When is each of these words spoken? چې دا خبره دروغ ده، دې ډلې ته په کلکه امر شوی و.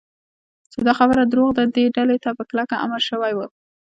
چې 0.71 0.79
دا 0.87 0.93
خبره 0.99 1.21
دروغ 1.23 1.49
ده، 1.57 1.63
دې 1.75 1.83
ډلې 1.97 2.17
ته 2.23 2.29
په 2.37 2.43
کلکه 2.49 2.75
امر 2.85 3.01
شوی 3.09 3.33
و. 3.35 3.39